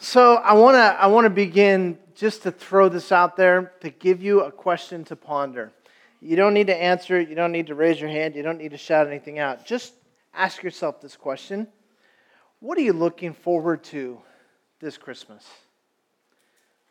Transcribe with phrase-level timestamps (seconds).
[0.00, 3.90] So I want to I want to begin just to throw this out there to
[3.90, 5.72] give you a question to ponder.
[6.20, 7.28] You don't need to answer it.
[7.28, 8.36] You don't need to raise your hand.
[8.36, 9.66] You don't need to shout anything out.
[9.66, 9.94] Just
[10.32, 11.66] ask yourself this question:
[12.60, 14.20] What are you looking forward to
[14.78, 15.44] this Christmas?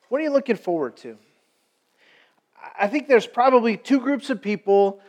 [0.10, 1.18] What are you looking forward to?
[2.78, 5.00] I think there's probably two groups of people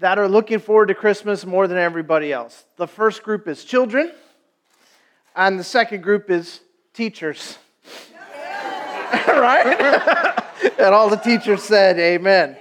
[0.00, 2.64] that are looking forward to Christmas more than everybody else.
[2.78, 4.10] The first group is children,
[5.36, 6.60] and the second group is
[6.94, 7.58] teachers.
[9.28, 10.42] right?
[10.78, 12.56] and all the teachers said, Amen.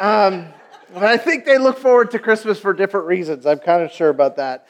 [0.00, 0.48] Um,
[0.92, 3.46] but I think they look forward to Christmas for different reasons.
[3.46, 4.66] I'm kind of sure about that.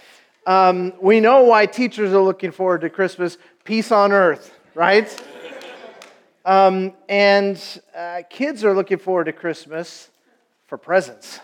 [0.47, 5.25] Um, we know why teachers are looking forward to Christmas peace on earth, right?
[6.45, 7.63] Um, and
[7.95, 10.09] uh, kids are looking forward to Christmas
[10.67, 11.41] for presents.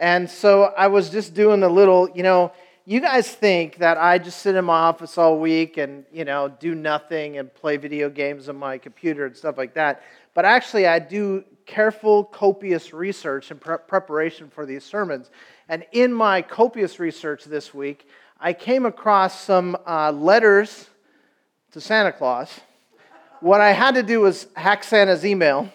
[0.00, 2.52] And so I was just doing a little, you know,
[2.84, 6.48] you guys think that I just sit in my office all week and, you know,
[6.48, 10.02] do nothing and play video games on my computer and stuff like that.
[10.34, 15.30] But actually, I do careful, copious research and pre- preparation for these sermons.
[15.68, 18.08] And in my copious research this week,
[18.40, 20.88] I came across some uh, letters
[21.70, 22.60] to Santa Claus.
[23.40, 25.72] What I had to do was hack Santa's email.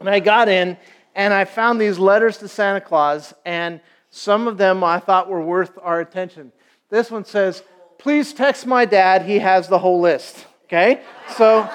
[0.00, 0.76] And I got in
[1.14, 5.42] and I found these letters to Santa Claus, and some of them I thought were
[5.42, 6.52] worth our attention.
[6.88, 7.62] This one says,
[7.98, 10.46] Please text my dad, he has the whole list.
[10.64, 11.02] Okay?
[11.36, 11.68] So.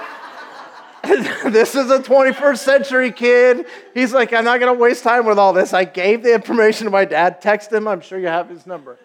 [1.50, 3.68] this is a 21st century kid.
[3.94, 5.72] He's like, I'm not going to waste time with all this.
[5.72, 7.42] I gave the information to my dad.
[7.42, 7.88] Text him.
[7.88, 8.98] I'm sure you have his number.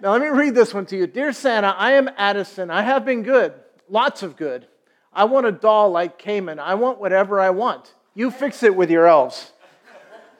[0.00, 1.06] Now, let me read this one to you.
[1.06, 2.70] Dear Santa, I am Addison.
[2.70, 3.54] I have been good,
[3.88, 4.66] lots of good.
[5.10, 6.58] I want a doll like Cayman.
[6.58, 7.94] I want whatever I want.
[8.14, 9.52] You fix it with your elves.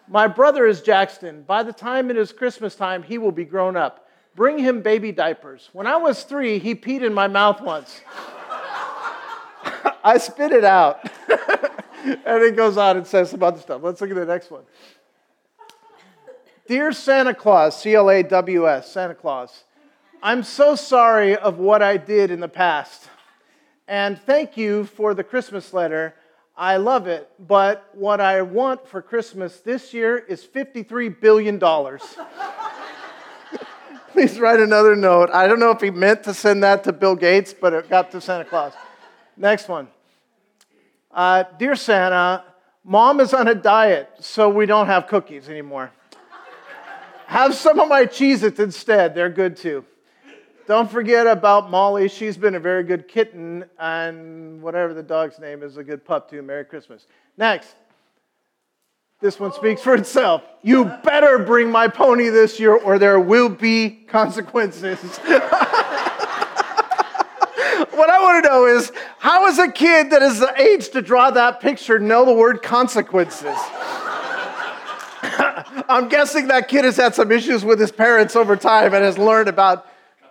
[0.08, 1.42] My brother is Jackson.
[1.42, 4.08] By the time it is Christmas time, he will be grown up.
[4.34, 5.70] Bring him baby diapers.
[5.72, 8.00] When I was three, he peed in my mouth once.
[10.04, 11.08] I spit it out.
[12.04, 13.82] and it goes on and says some other stuff.
[13.82, 14.62] Let's look at the next one.
[16.68, 19.64] Dear Santa Claus, C L A W S, Santa Claus,
[20.22, 23.08] I'm so sorry of what I did in the past.
[23.88, 26.14] And thank you for the Christmas letter.
[26.58, 31.60] I love it, but what I want for Christmas this year is $53 billion.
[34.12, 35.28] Please write another note.
[35.34, 38.10] I don't know if he meant to send that to Bill Gates, but it got
[38.12, 38.72] to Santa Claus.
[39.36, 39.88] Next one.
[41.12, 42.42] Uh, Dear Santa,
[42.82, 45.92] mom is on a diet, so we don't have cookies anymore.
[47.26, 49.84] have some of my Cheez Its instead, they're good too.
[50.66, 52.08] Don't forget about Molly.
[52.08, 56.28] She's been a very good kitten, and whatever the dog's name is, a good pup
[56.28, 56.42] too.
[56.42, 57.06] Merry Christmas.
[57.36, 57.76] Next.
[59.20, 60.42] This one speaks for itself.
[60.62, 64.98] You better bring my pony this year, or there will be consequences.
[65.18, 65.40] what
[68.10, 71.30] I want to know is how is a kid that is the age to draw
[71.30, 73.56] that picture know the word consequences?
[75.88, 79.16] I'm guessing that kid has had some issues with his parents over time and has
[79.16, 79.86] learned about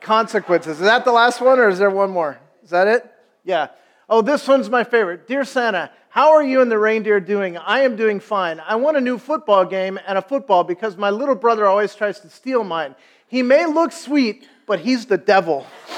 [0.06, 0.80] consequences.
[0.80, 2.40] Is that the last one, or is there one more?
[2.64, 3.12] Is that it?
[3.44, 3.70] Yeah.
[4.08, 5.28] Oh, this one's my favorite.
[5.28, 7.58] Dear Santa, how are you and the reindeer doing?
[7.58, 8.60] I am doing fine.
[8.60, 12.20] I want a new football game and a football because my little brother always tries
[12.20, 12.96] to steal mine.
[13.28, 15.66] He may look sweet, but he's the devil.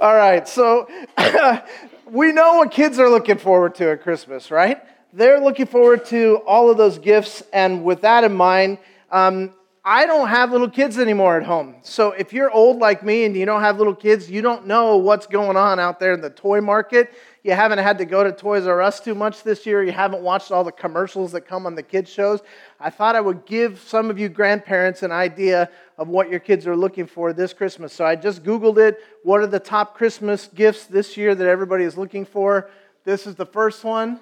[0.00, 0.86] All right, so
[2.06, 4.82] we know what kids are looking forward to at Christmas, right?
[5.14, 8.78] They're looking forward to all of those gifts, and with that in mind,
[9.10, 9.52] um,
[9.84, 11.74] I don't have little kids anymore at home.
[11.82, 14.96] So if you're old like me and you don't have little kids, you don't know
[14.96, 17.12] what's going on out there in the toy market.
[17.42, 19.82] You haven't had to go to Toys R Us too much this year.
[19.82, 22.42] You haven't watched all the commercials that come on the kids' shows.
[22.78, 25.68] I thought I would give some of you grandparents an idea
[25.98, 27.92] of what your kids are looking for this Christmas.
[27.92, 29.00] So I just Googled it.
[29.24, 32.70] What are the top Christmas gifts this year that everybody is looking for?
[33.04, 34.20] This is the first one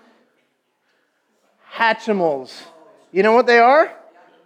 [1.75, 2.62] Hatchimals.
[3.12, 3.94] You know what they are?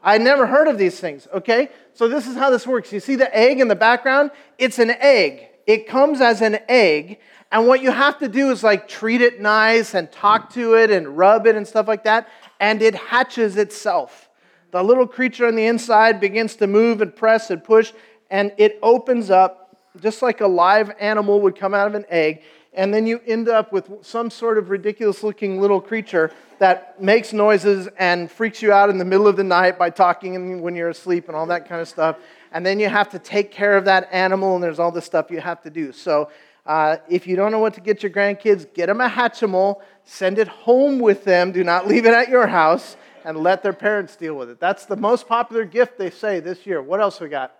[0.04, 1.70] I never heard of these things, okay?
[1.94, 2.92] So this is how this works.
[2.92, 4.30] You see the egg in the background?
[4.58, 5.48] It's an egg.
[5.66, 7.20] It comes as an egg,
[7.50, 10.90] and what you have to do is like treat it nice and talk to it
[10.90, 12.28] and rub it and stuff like that,
[12.60, 14.28] and it hatches itself.
[14.72, 17.92] The little creature on the inside begins to move and press and push,
[18.30, 22.42] and it opens up just like a live animal would come out of an egg,
[22.74, 27.32] and then you end up with some sort of ridiculous looking little creature that makes
[27.32, 30.88] noises and freaks you out in the middle of the night by talking when you're
[30.88, 32.16] asleep and all that kind of stuff.
[32.52, 35.30] And then you have to take care of that animal, and there's all this stuff
[35.30, 35.92] you have to do.
[35.92, 36.30] So,
[36.66, 40.38] uh, if you don't know what to get your grandkids, get them a Hatchimal, send
[40.38, 44.16] it home with them, do not leave it at your house, and let their parents
[44.16, 44.60] deal with it.
[44.60, 46.80] That's the most popular gift they say this year.
[46.80, 47.54] What else we got?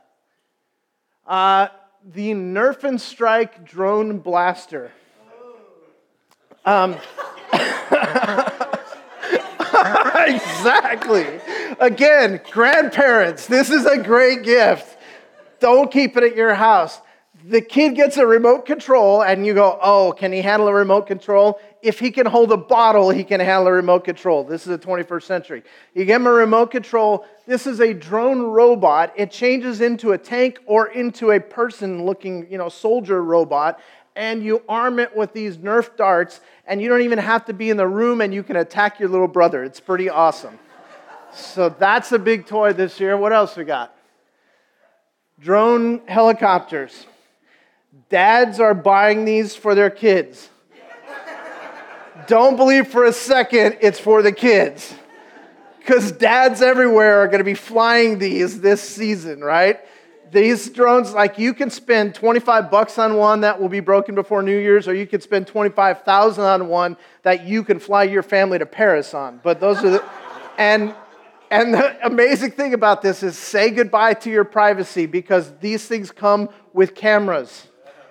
[1.27, 1.69] Uh,
[2.13, 4.93] the Nerf N-Strike drone blaster.
[6.65, 6.97] Um,
[10.27, 11.27] exactly.
[11.79, 14.97] Again, grandparents, this is a great gift.
[15.61, 17.01] Don't keep it at your house.
[17.47, 21.07] The kid gets a remote control, and you go, Oh, can he handle a remote
[21.07, 21.61] control?
[21.83, 24.45] If he can hold a bottle, he can handle a remote control.
[24.45, 25.63] This is the 21st century.
[25.93, 27.27] You give him a remote control.
[27.47, 29.13] This is a drone robot.
[29.17, 33.79] It changes into a tank or into a person looking, you know, soldier robot,
[34.17, 37.71] and you arm it with these Nerf darts, and you don't even have to be
[37.71, 39.65] in the room, and you can attack your little brother.
[39.65, 40.59] It's pretty awesome.
[41.33, 43.17] so that's a big toy this year.
[43.17, 43.97] What else we got?
[45.41, 47.07] Drone helicopters.
[48.09, 50.49] Dads are buying these for their kids.
[52.27, 54.95] Don't believe for a second it's for the kids.
[55.79, 59.81] Because dads everywhere are going to be flying these this season, right?
[60.35, 64.43] These drones, like you can spend 25 bucks on one that will be broken before
[64.43, 68.59] New Year's, or you can spend 25,000 on one that you can fly your family
[68.59, 69.39] to Paris on.
[69.45, 70.05] But those are the,
[70.59, 70.93] and
[71.53, 76.11] and the amazing thing about this is say goodbye to your privacy because these things
[76.11, 77.69] come with cameras.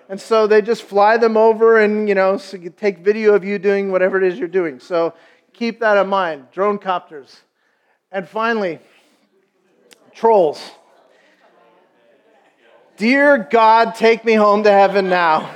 [0.08, 3.44] And so they just fly them over and, you know, so you take video of
[3.44, 4.80] you doing whatever it is you're doing.
[4.80, 5.14] So
[5.52, 6.52] keep that in mind.
[6.54, 7.42] Drone copters.
[8.14, 8.80] And finally,
[10.14, 10.72] trolls.
[13.04, 15.54] Dear God, take me home to heaven now.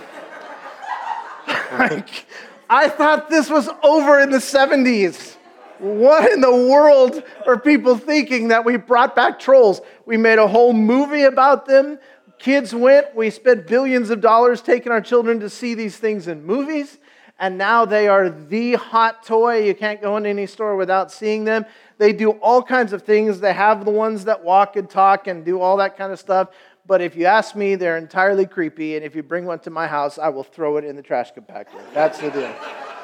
[2.69, 5.37] I thought this was over in the 70s.
[5.79, 9.79] What in the world are people thinking that we brought back trolls?
[10.05, 11.99] We made a whole movie about them.
[12.37, 16.45] Kids went, we spent billions of dollars taking our children to see these things in
[16.45, 16.97] movies,
[17.39, 19.63] and now they are the hot toy.
[19.63, 21.65] You can't go into any store without seeing them.
[21.97, 23.39] They do all kinds of things.
[23.39, 26.49] They have the ones that walk and talk and do all that kind of stuff.
[26.87, 29.87] But if you ask me, they're entirely creepy, and if you bring one to my
[29.87, 31.81] house, I will throw it in the trash compactor.
[31.93, 32.55] That's the deal.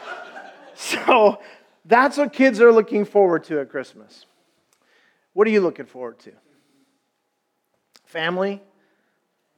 [0.73, 1.39] so
[1.83, 4.25] that's what kids are looking forward to at Christmas.
[5.33, 6.31] What are you looking forward to?
[8.05, 8.61] Family,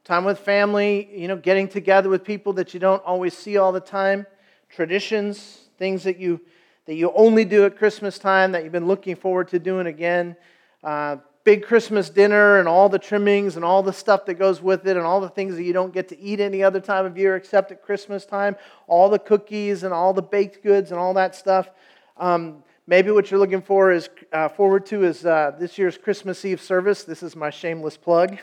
[0.02, 3.70] time with family, you know, getting together with people that you don't always see all
[3.70, 4.26] the time,
[4.68, 6.40] traditions, things that you
[6.86, 10.36] that you only do at Christmas time that you've been looking forward to doing again.
[10.84, 14.84] Uh, big Christmas dinner and all the trimmings and all the stuff that goes with
[14.88, 17.16] it and all the things that you don't get to eat any other time of
[17.16, 18.56] year except at Christmas time.
[18.88, 21.70] All the cookies and all the baked goods and all that stuff.
[22.16, 26.44] Um, maybe what you're looking for is uh, forward to is uh, this year's Christmas
[26.44, 27.04] Eve service.
[27.04, 28.38] This is my shameless plug.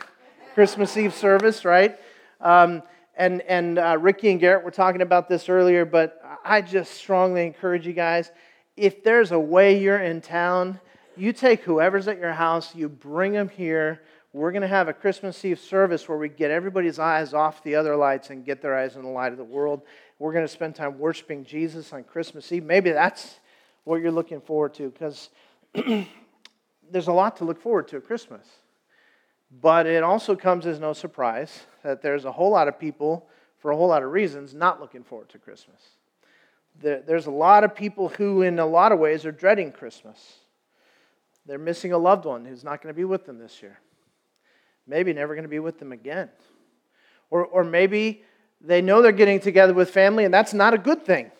[0.53, 1.99] Christmas Eve service, right?
[2.39, 2.83] Um,
[3.17, 7.45] and and uh, Ricky and Garrett were talking about this earlier, but I just strongly
[7.45, 8.31] encourage you guys
[8.77, 10.79] if there's a way you're in town,
[11.15, 14.01] you take whoever's at your house, you bring them here.
[14.33, 17.75] We're going to have a Christmas Eve service where we get everybody's eyes off the
[17.75, 19.81] other lights and get their eyes on the light of the world.
[20.17, 22.63] We're going to spend time worshiping Jesus on Christmas Eve.
[22.63, 23.39] Maybe that's
[23.83, 25.29] what you're looking forward to because
[26.91, 28.47] there's a lot to look forward to at Christmas.
[29.61, 33.27] But it also comes as no surprise that there's a whole lot of people,
[33.59, 35.79] for a whole lot of reasons, not looking forward to Christmas.
[36.81, 40.39] There's a lot of people who, in a lot of ways, are dreading Christmas.
[41.45, 43.79] They're missing a loved one who's not going to be with them this year.
[44.87, 46.29] Maybe never going to be with them again.
[47.29, 48.23] Or, or maybe
[48.61, 51.31] they know they're getting together with family, and that's not a good thing.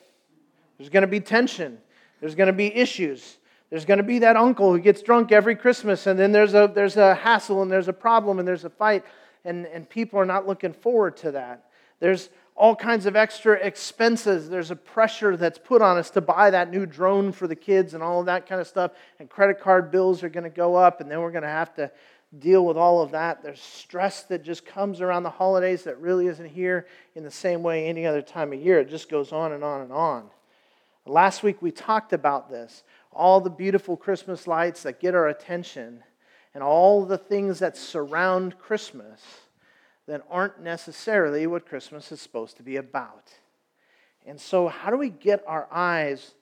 [0.78, 1.78] There's going to be tension,
[2.20, 3.38] there's going to be issues.
[3.70, 6.72] There's going to be that uncle who gets drunk every Christmas, and then there's a,
[6.72, 9.04] there's a hassle, and there's a problem, and there's a fight,
[9.46, 11.72] and, and people are not looking forward to that.
[12.00, 14.50] There's all kinds of extra expenses.
[14.50, 17.94] There's a pressure that's put on us to buy that new drone for the kids
[17.94, 20.76] and all of that kind of stuff, and credit card bills are going to go
[20.76, 21.92] up, and then we're going to have to
[22.40, 23.44] deal with all of that.
[23.44, 27.64] There's stress that just comes around the holidays that really isn't here in the same
[27.64, 28.80] way any other time of year.
[28.80, 30.30] It just goes on and on and on.
[31.06, 36.04] Last week we talked about this all the beautiful Christmas lights that get our attention,
[36.56, 39.22] and all the things that surround Christmas
[40.08, 43.32] that aren't necessarily what Christmas is supposed to be about.
[44.26, 46.34] And so, how do we get our eyes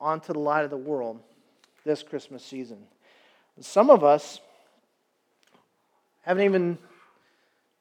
[0.00, 1.20] onto the light of the world
[1.84, 2.78] this Christmas season?
[3.60, 4.40] Some of us
[6.22, 6.78] haven't even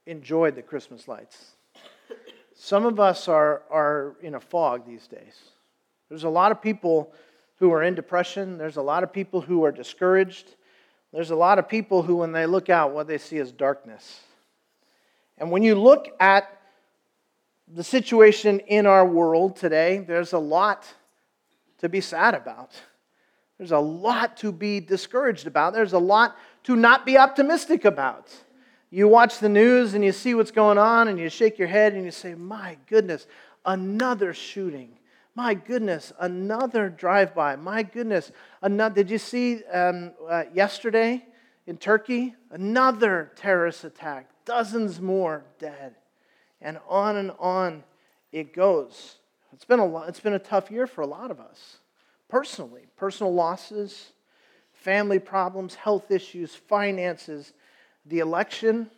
[0.06, 1.52] enjoyed the Christmas lights.
[2.56, 5.40] Some of us are, are in a fog these days.
[6.10, 7.12] There's a lot of people
[7.58, 8.58] who are in depression.
[8.58, 10.56] There's a lot of people who are discouraged.
[11.14, 14.20] There's a lot of people who, when they look out, what they see is darkness.
[15.38, 16.62] And when you look at
[17.74, 20.86] the situation in our world today, there's a lot
[21.80, 22.72] to be sad about.
[23.58, 25.74] There's a lot to be discouraged about.
[25.74, 28.30] There's a lot to not be optimistic about.
[28.90, 31.94] You watch the news and you see what's going on and you shake your head
[31.94, 33.26] and you say, My goodness,
[33.66, 34.98] another shooting.
[35.34, 37.56] My goodness, another drive by.
[37.56, 38.96] My goodness, another.
[38.96, 41.26] Did you see um, uh, yesterday
[41.72, 42.36] in Turkey?
[42.50, 45.96] Another terrorist attack, dozens more dead.
[46.60, 47.86] And on and on
[48.34, 49.16] it goes.
[49.54, 51.78] It's been a, it's been a tough year for a lot of us,
[52.28, 52.88] personally.
[52.98, 54.12] Personal losses,
[54.74, 57.54] family problems, health issues, finances,
[58.06, 58.92] the election.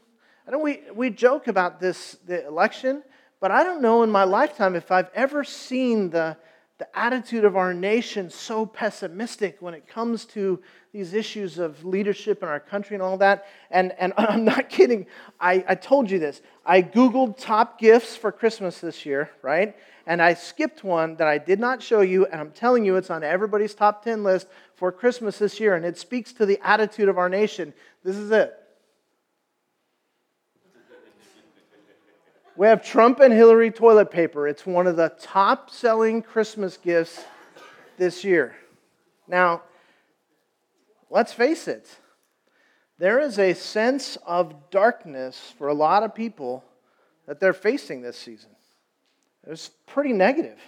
[0.48, 3.04] I know we, we joke about this, the election,
[3.40, 6.38] but I don't know in my lifetime if I've ever seen the,
[6.80, 10.60] the attitude of our nation so pessimistic when it comes to
[10.92, 13.46] these issues of leadership in our country and all that.
[13.70, 15.06] And, and I'm not kidding.
[15.40, 16.42] I, I told you this.
[16.66, 19.76] I Googled top gifts for Christmas this year, right?
[20.08, 23.10] And I skipped one that I did not show you, and I'm telling you it's
[23.10, 27.08] on everybody's top 10 list for Christmas this year, and it speaks to the attitude
[27.08, 27.74] of our nation.
[28.04, 28.63] This is it.
[32.56, 34.48] We have Trump and Hillary toilet paper.
[34.48, 37.24] It's one of the top selling Christmas gifts
[37.98, 38.56] this year.
[39.28, 39.64] Now,
[41.10, 41.88] let's face it,
[43.00, 46.64] there is a sense of darkness for a lot of people
[47.26, 48.52] that they're facing this season.
[49.48, 50.60] It's pretty negative.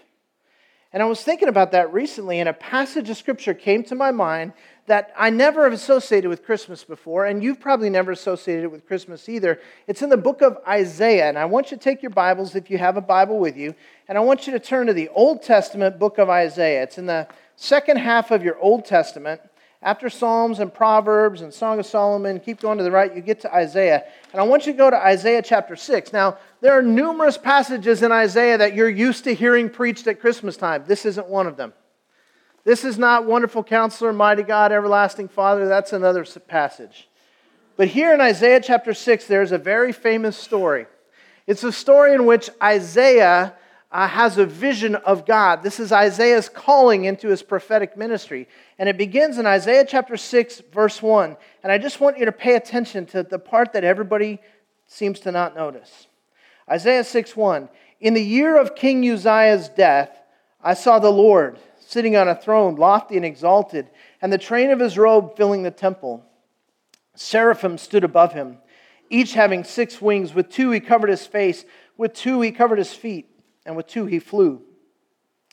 [0.96, 4.12] And I was thinking about that recently, and a passage of scripture came to my
[4.12, 4.54] mind
[4.86, 8.88] that I never have associated with Christmas before, and you've probably never associated it with
[8.88, 9.60] Christmas either.
[9.88, 12.72] It's in the book of Isaiah, and I want you to take your Bibles if
[12.72, 13.75] you have a Bible with you,
[14.08, 16.84] and I want you to turn to the Old Testament book of Isaiah.
[16.84, 19.42] It's in the second half of your Old Testament.
[19.86, 23.42] After Psalms and Proverbs and Song of Solomon, keep going to the right, you get
[23.42, 24.04] to Isaiah.
[24.32, 26.12] And I want you to go to Isaiah chapter 6.
[26.12, 30.58] Now, there are numerous passages in Isaiah that you're used to hearing preached at Christmas
[30.58, 30.86] time.
[30.88, 31.72] This isn't one of them.
[32.63, 35.68] This is not Wonderful Counselor, Mighty God, Everlasting Father.
[35.68, 37.08] That's another passage.
[37.77, 40.88] But here in Isaiah chapter 6, there's a very famous story.
[41.46, 43.54] It's a story in which Isaiah
[43.96, 45.64] uh, has a vision of God.
[45.64, 48.50] This is Isaiah's calling into his prophetic ministry.
[48.78, 51.38] And it begins in Isaiah chapter 6, verse 1.
[51.64, 54.42] And I just want you to pay attention to the part that everybody
[54.86, 56.08] seems to not notice.
[56.70, 57.70] Isaiah 6, 1.
[58.02, 60.10] In the year of King Uzziah's death,
[60.62, 63.90] I saw the Lord sitting on a throne, lofty and exalted,
[64.22, 66.22] and the train of his robe filling the temple.
[67.16, 68.58] Seraphim stood above him,
[69.10, 70.34] each having six wings.
[70.34, 71.64] With two he covered his face,
[71.96, 73.30] with two he covered his feet,
[73.66, 74.62] and with two he flew.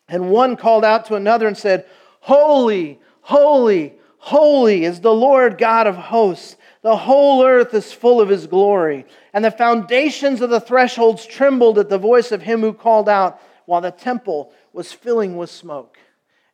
[0.08, 1.86] And one called out to another and said,
[2.20, 6.56] Holy, holy, holy is the Lord God of hosts.
[6.82, 9.06] The whole earth is full of his glory.
[9.32, 13.40] And the foundations of the thresholds trembled at the voice of him who called out,
[13.66, 15.96] while the temple was filling with smoke.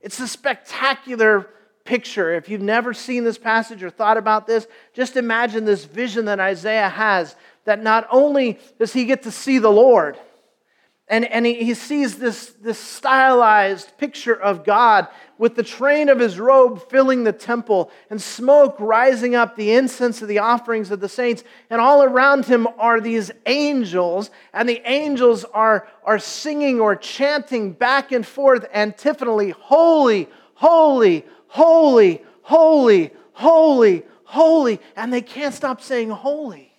[0.01, 1.49] It's a spectacular
[1.85, 2.35] picture.
[2.35, 6.39] If you've never seen this passage or thought about this, just imagine this vision that
[6.39, 7.35] Isaiah has
[7.65, 10.19] that not only does he get to see the Lord,
[11.11, 16.19] and, and he, he sees this, this stylized picture of God with the train of
[16.19, 21.01] his robe filling the temple and smoke rising up, the incense of the offerings of
[21.01, 21.45] the saints.
[21.71, 27.73] And all around him are these angels, and the angels are, are singing or chanting
[27.73, 34.81] back and forth antiphonally Holy, holy, holy, holy, holy, holy.
[34.95, 36.73] And they can't stop saying holy,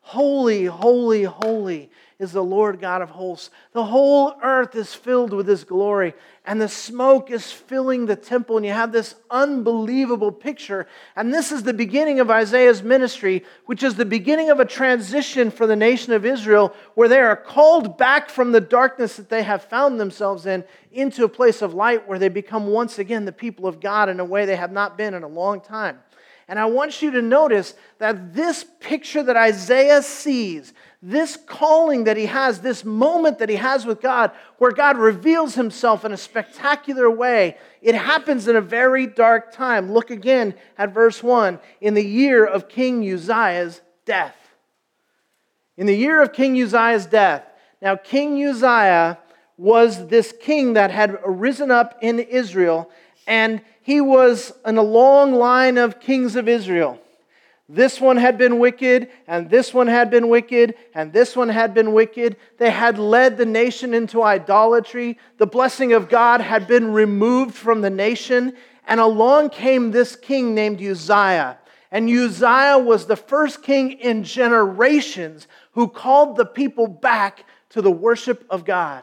[0.00, 1.90] holy, holy, holy
[2.22, 3.50] is the Lord God of hosts.
[3.72, 6.14] The whole earth is filled with his glory,
[6.46, 10.86] and the smoke is filling the temple, and you have this unbelievable picture.
[11.16, 15.50] And this is the beginning of Isaiah's ministry, which is the beginning of a transition
[15.50, 19.42] for the nation of Israel, where they are called back from the darkness that they
[19.42, 23.32] have found themselves in into a place of light where they become once again the
[23.32, 25.98] people of God in a way they have not been in a long time.
[26.48, 32.16] And I want you to notice that this picture that Isaiah sees, this calling that
[32.16, 36.16] he has, this moment that he has with God, where God reveals himself in a
[36.16, 39.92] spectacular way, it happens in a very dark time.
[39.92, 44.36] Look again at verse 1 in the year of King Uzziah's death.
[45.76, 47.44] In the year of King Uzziah's death.
[47.80, 49.18] Now, King Uzziah
[49.56, 52.88] was this king that had arisen up in Israel,
[53.26, 57.01] and he was in a long line of kings of Israel.
[57.74, 61.72] This one had been wicked, and this one had been wicked, and this one had
[61.72, 62.36] been wicked.
[62.58, 65.18] They had led the nation into idolatry.
[65.38, 68.52] The blessing of God had been removed from the nation.
[68.86, 71.58] And along came this king named Uzziah.
[71.90, 77.90] And Uzziah was the first king in generations who called the people back to the
[77.90, 79.02] worship of God.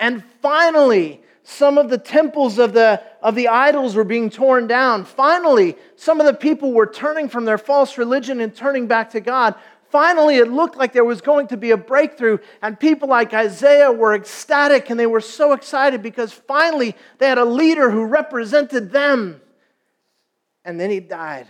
[0.00, 5.04] And finally, some of the temples of the, of the idols were being torn down.
[5.04, 9.20] Finally, some of the people were turning from their false religion and turning back to
[9.20, 9.54] God.
[9.90, 12.38] finally it looked like there was going to be a breakthrough.
[12.62, 17.38] And people like Isaiah were ecstatic and they were so excited because finally they had
[17.38, 19.40] a leader who represented them.
[20.64, 21.48] And then he died.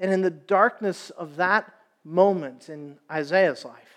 [0.00, 1.72] And in the darkness of that
[2.04, 3.96] moment in Isaiah's life,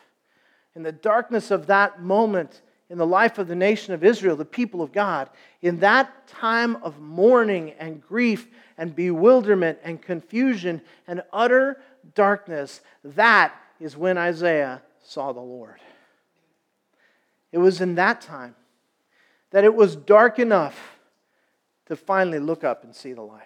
[0.76, 4.46] in the darkness of that moment in the life of the nation of Israel, the
[4.46, 5.30] people of God,
[5.62, 11.80] in that time of mourning and grief and bewilderment and confusion and utter
[12.16, 15.80] darkness, that is when Isaiah saw the Lord.
[17.52, 18.56] It was in that time
[19.52, 20.98] that it was dark enough
[21.88, 23.46] to finally look up and see the light.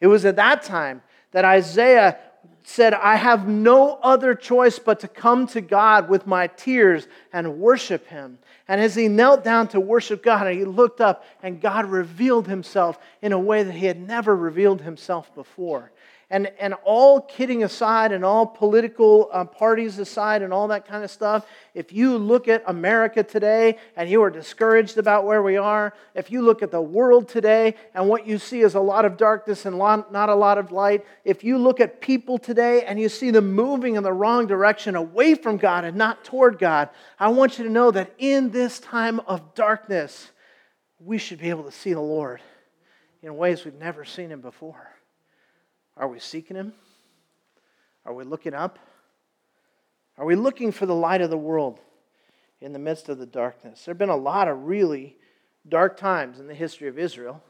[0.00, 2.18] It was at that time that Isaiah
[2.66, 7.58] said, I have no other choice but to come to God with my tears and
[7.58, 8.38] worship Him.
[8.68, 12.98] And as he knelt down to worship God, he looked up, and God revealed Himself
[13.20, 15.92] in a way that He had never revealed Himself before.
[16.32, 21.04] And, and all kidding aside and all political uh, parties aside and all that kind
[21.04, 25.58] of stuff, if you look at America today and you are discouraged about where we
[25.58, 29.04] are, if you look at the world today and what you see is a lot
[29.04, 32.98] of darkness and not a lot of light, if you look at people today and
[32.98, 36.88] you see them moving in the wrong direction away from God and not toward God,
[37.20, 40.30] I want you to know that in this time of darkness,
[40.98, 42.40] we should be able to see the Lord
[43.22, 44.88] in ways we've never seen Him before.
[46.02, 46.72] Are we seeking Him?
[48.04, 48.80] Are we looking up?
[50.18, 51.78] Are we looking for the light of the world
[52.60, 53.84] in the midst of the darkness?
[53.84, 55.16] There have been a lot of really
[55.68, 57.40] dark times in the history of Israel.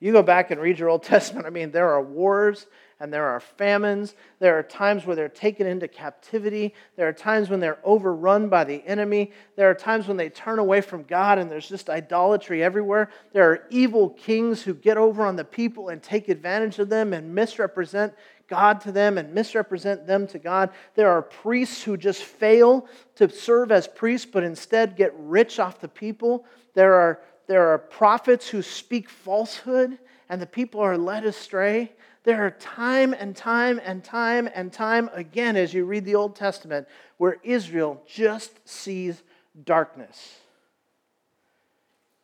[0.00, 2.66] You go back and read your Old Testament, I mean, there are wars
[3.00, 4.14] and there are famines.
[4.40, 6.74] There are times where they're taken into captivity.
[6.96, 9.30] There are times when they're overrun by the enemy.
[9.56, 13.10] There are times when they turn away from God and there's just idolatry everywhere.
[13.32, 17.12] There are evil kings who get over on the people and take advantage of them
[17.12, 18.14] and misrepresent
[18.48, 20.70] God to them and misrepresent them to God.
[20.94, 25.80] There are priests who just fail to serve as priests but instead get rich off
[25.80, 26.46] the people.
[26.74, 31.90] There are, there are prophets who speak falsehood and the people are led astray.
[32.24, 36.36] There are time and time and time and time again as you read the Old
[36.36, 39.22] Testament where Israel just sees
[39.64, 40.36] darkness.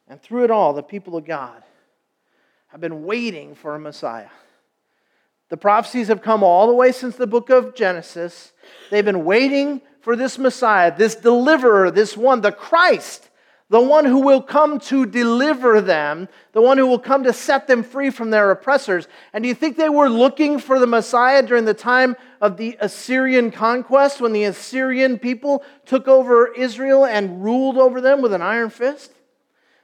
[0.07, 1.63] And through it all, the people of God
[2.69, 4.29] have been waiting for a Messiah.
[5.49, 8.53] The prophecies have come all the way since the book of Genesis.
[8.91, 13.31] They've been waiting for this Messiah, this deliverer, this one, the Christ,
[13.71, 17.67] the one who will come to deliver them, the one who will come to set
[17.67, 19.09] them free from their oppressors.
[19.33, 22.77] And do you think they were looking for the Messiah during the time of the
[22.81, 28.43] Assyrian conquest when the Assyrian people took over Israel and ruled over them with an
[28.43, 29.13] iron fist?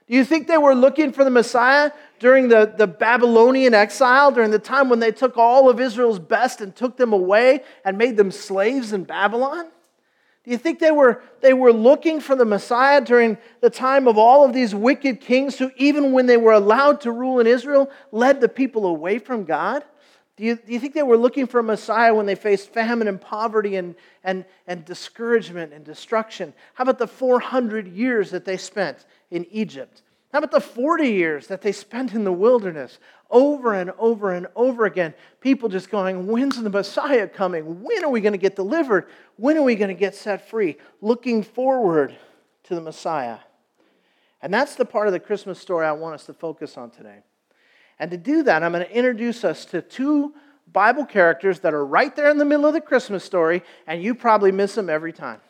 [0.07, 4.51] Do you think they were looking for the Messiah during the, the Babylonian exile, during
[4.51, 8.15] the time when they took all of Israel's best and took them away and made
[8.15, 9.71] them slaves in Babylon?
[10.43, 14.17] Do you think they were, they were looking for the Messiah during the time of
[14.17, 17.91] all of these wicked kings who, even when they were allowed to rule in Israel,
[18.11, 19.83] led the people away from God?
[20.37, 23.07] Do you, do you think they were looking for a Messiah when they faced famine
[23.07, 26.53] and poverty and, and, and discouragement and destruction?
[26.73, 30.01] How about the 400 years that they spent in Egypt?
[30.31, 32.97] How about the 40 years that they spent in the wilderness
[33.31, 35.13] over and over and over again?
[35.39, 37.81] People just going, When's the Messiah coming?
[37.83, 39.07] When are we going to get delivered?
[39.37, 40.77] When are we going to get set free?
[41.01, 42.15] Looking forward
[42.63, 43.39] to the Messiah.
[44.41, 47.19] And that's the part of the Christmas story I want us to focus on today.
[47.99, 50.33] And to do that, I'm going to introduce us to two
[50.71, 54.15] Bible characters that are right there in the middle of the Christmas story, and you
[54.15, 55.41] probably miss them every time.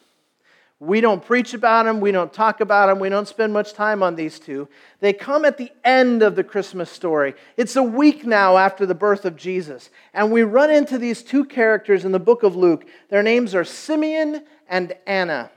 [0.82, 4.02] We don't preach about them, we don't talk about them, we don't spend much time
[4.02, 4.68] on these two.
[5.00, 7.36] They come at the end of the Christmas story.
[7.56, 11.46] It's a week now after the birth of Jesus, and we run into these two
[11.46, 12.88] characters in the book of Luke.
[13.10, 15.52] Their names are Simeon and Anna.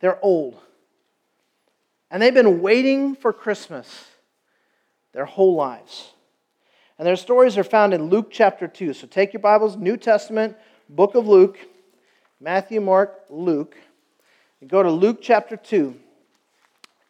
[0.00, 0.58] They're old,
[2.10, 4.06] and they've been waiting for Christmas
[5.12, 6.14] their whole lives.
[6.98, 8.94] And their stories are found in Luke chapter 2.
[8.94, 10.56] So take your Bibles, New Testament,
[10.88, 11.58] book of Luke,
[12.40, 13.76] Matthew, Mark, Luke.
[14.60, 15.94] You go to Luke chapter 2.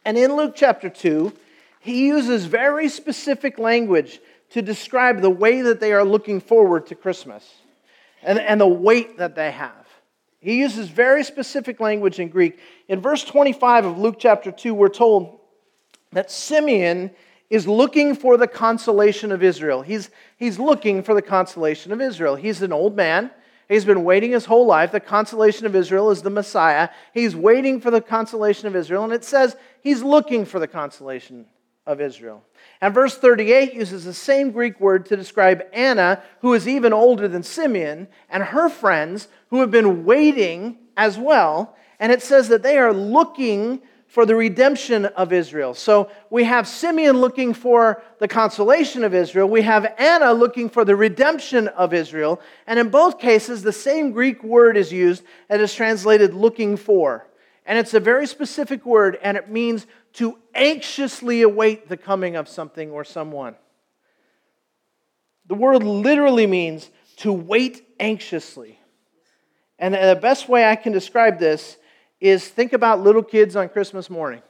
[0.05, 1.33] And in Luke chapter 2,
[1.81, 6.95] he uses very specific language to describe the way that they are looking forward to
[6.95, 7.49] Christmas
[8.23, 9.89] and, and the weight that they have.
[10.41, 12.59] He uses very specific language in Greek.
[12.89, 15.41] In verse 25 of Luke chapter 2, we're told
[16.13, 17.11] that Simeon
[17.51, 19.83] is looking for the consolation of Israel.
[19.83, 22.37] He's, he's looking for the consolation of Israel.
[22.37, 23.33] He's an old man.
[23.71, 24.91] He's been waiting his whole life.
[24.91, 26.89] The consolation of Israel is the Messiah.
[27.15, 31.47] He's waiting for the consolation of Israel, and it says he's looking for the consolation
[31.87, 32.43] of Israel.
[32.81, 37.29] And verse 38 uses the same Greek word to describe Anna, who is even older
[37.29, 41.77] than Simeon, and her friends who have been waiting as well.
[42.01, 45.73] And it says that they are looking for the redemption of Israel.
[45.73, 49.49] So we have Simeon looking for the consolation of Israel.
[49.49, 52.41] We have Anna looking for the redemption of Israel.
[52.67, 57.29] And in both cases, the same Greek word is used that is translated looking for.
[57.65, 62.49] And it's a very specific word, and it means to anxiously await the coming of
[62.49, 63.55] something or someone.
[65.47, 68.81] The word literally means to wait anxiously.
[69.79, 71.77] And the best way I can describe this
[72.21, 74.43] is think about little kids on Christmas morning,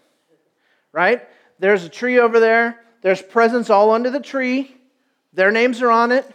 [0.93, 1.23] right?
[1.59, 4.77] There's a tree over there, there's presents all under the tree,
[5.33, 6.29] their names are on it.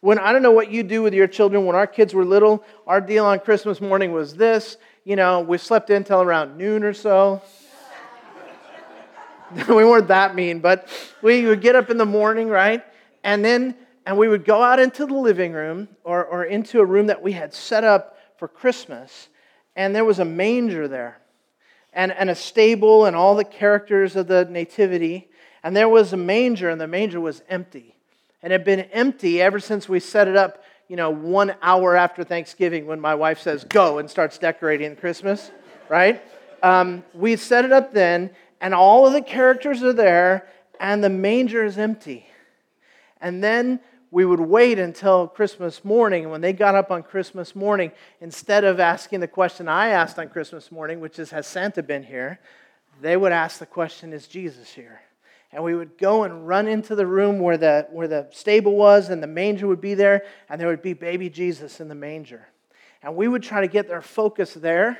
[0.00, 2.62] When I don't know what you do with your children, when our kids were little,
[2.86, 4.76] our deal on Christmas morning was this.
[5.04, 7.42] You know, we slept in till around noon or so.
[9.68, 10.88] we weren't that mean, but
[11.20, 12.84] we would get up in the morning, right?
[13.24, 13.74] And then
[14.08, 17.20] and we would go out into the living room or, or into a room that
[17.22, 19.28] we had set up for Christmas
[19.78, 21.18] and there was a manger there,
[21.92, 25.28] and, and a stable, and all the characters of the nativity.
[25.62, 27.94] And there was a manger, and the manger was empty.
[28.42, 31.94] And it had been empty ever since we set it up, you know, one hour
[31.94, 35.52] after Thanksgiving when my wife says, go, and starts decorating Christmas,
[35.88, 36.20] right?
[36.60, 40.48] Um, we set it up then, and all of the characters are there,
[40.80, 42.26] and the manger is empty.
[43.20, 43.78] And then
[44.10, 46.24] we would wait until Christmas morning.
[46.24, 50.18] And when they got up on Christmas morning, instead of asking the question I asked
[50.18, 52.40] on Christmas morning, which is, Has Santa been here?
[53.00, 55.00] they would ask the question, Is Jesus here?
[55.52, 59.08] And we would go and run into the room where the, where the stable was,
[59.08, 62.48] and the manger would be there, and there would be baby Jesus in the manger.
[63.02, 64.98] And we would try to get their focus there,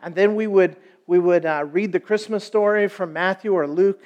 [0.00, 4.00] and then we would, we would uh, read the Christmas story from Matthew or Luke.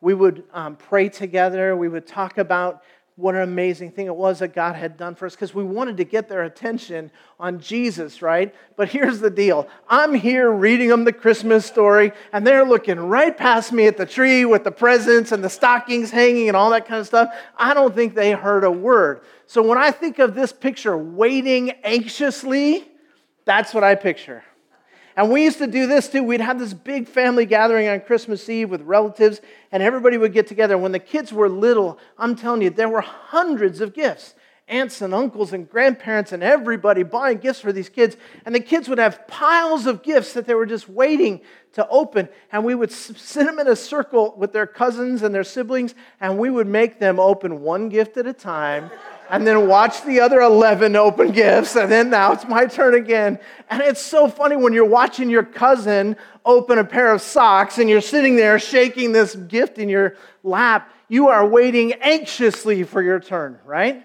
[0.00, 1.74] We would um, pray together.
[1.74, 2.82] We would talk about
[3.16, 5.96] what an amazing thing it was that God had done for us because we wanted
[5.96, 8.54] to get their attention on Jesus, right?
[8.76, 13.34] But here's the deal I'm here reading them the Christmas story, and they're looking right
[13.34, 16.86] past me at the tree with the presents and the stockings hanging and all that
[16.86, 17.34] kind of stuff.
[17.56, 19.22] I don't think they heard a word.
[19.46, 22.86] So when I think of this picture, waiting anxiously,
[23.46, 24.44] that's what I picture.
[25.16, 26.22] And we used to do this too.
[26.22, 29.40] We'd have this big family gathering on Christmas Eve with relatives,
[29.72, 30.76] and everybody would get together.
[30.76, 34.34] When the kids were little, I'm telling you, there were hundreds of gifts
[34.68, 38.16] aunts and uncles and grandparents and everybody buying gifts for these kids.
[38.44, 41.40] And the kids would have piles of gifts that they were just waiting
[41.74, 42.28] to open.
[42.50, 46.38] And we would sit them in a circle with their cousins and their siblings, and
[46.38, 48.90] we would make them open one gift at a time
[49.30, 53.38] and then watch the other 11 open gifts, and then now it's my turn again.
[53.70, 57.90] And it's so funny when you're watching your cousin open a pair of socks and
[57.90, 60.92] you're sitting there shaking this gift in your lap.
[61.08, 64.04] You are waiting anxiously for your turn, right?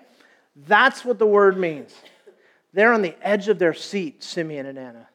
[0.68, 1.94] That's what the word means.
[2.74, 5.08] They're on the edge of their seat, Simeon and Anna.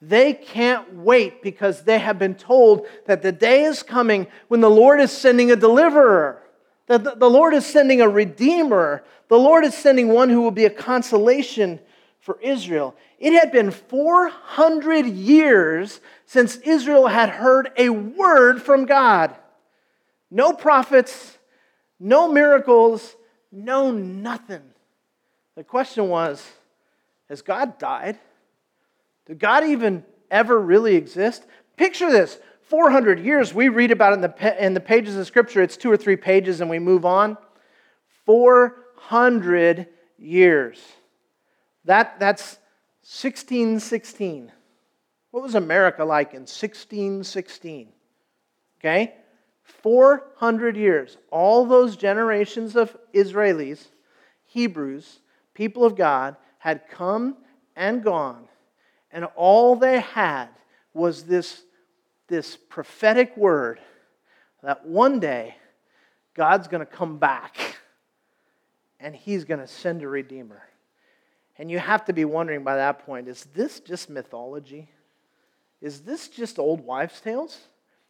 [0.00, 4.70] They can't wait because they have been told that the day is coming when the
[4.70, 6.41] Lord is sending a deliverer.
[6.86, 9.04] That the Lord is sending a redeemer.
[9.28, 11.80] The Lord is sending one who will be a consolation
[12.20, 12.94] for Israel.
[13.18, 19.34] It had been 400 years since Israel had heard a word from God.
[20.30, 21.38] No prophets,
[22.00, 23.16] no miracles,
[23.50, 24.62] no nothing.
[25.56, 26.44] The question was
[27.28, 28.18] Has God died?
[29.26, 31.44] Did God even ever really exist?
[31.76, 32.38] Picture this
[32.72, 35.60] 400 years, we read about it in the, in the pages of Scripture.
[35.60, 37.36] It's two or three pages and we move on.
[38.24, 40.80] 400 years.
[41.84, 42.52] That, that's
[43.02, 44.50] 1616.
[45.32, 47.88] What was America like in 1616?
[48.80, 49.16] Okay?
[49.64, 51.18] 400 years.
[51.30, 53.88] All those generations of Israelis,
[54.46, 55.20] Hebrews,
[55.52, 57.36] people of God, had come
[57.76, 58.48] and gone,
[59.10, 60.48] and all they had
[60.94, 61.64] was this
[62.32, 63.78] this prophetic word
[64.62, 65.54] that one day
[66.32, 67.76] God's going to come back
[68.98, 70.62] and he's going to send a redeemer.
[71.58, 74.88] And you have to be wondering by that point is this just mythology?
[75.82, 77.58] Is this just old wives' tales?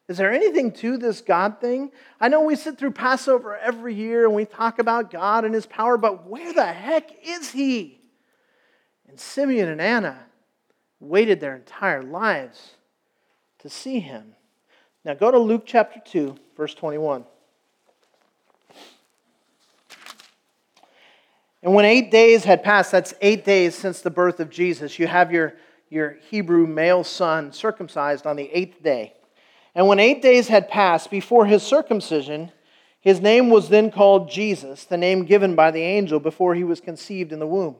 [0.06, 1.90] Is there anything to this God thing?
[2.20, 5.66] I know we sit through Passover every year and we talk about God and his
[5.66, 7.98] power, but where the heck is he?
[9.08, 10.16] And Simeon and Anna
[11.00, 12.76] waited their entire lives
[13.62, 14.34] to see him.
[15.04, 17.24] Now go to Luke chapter 2, verse 21.
[21.62, 25.06] And when eight days had passed, that's eight days since the birth of Jesus, you
[25.06, 25.54] have your,
[25.90, 29.14] your Hebrew male son circumcised on the eighth day.
[29.74, 32.50] And when eight days had passed before his circumcision,
[33.00, 36.80] his name was then called Jesus, the name given by the angel before he was
[36.80, 37.76] conceived in the womb.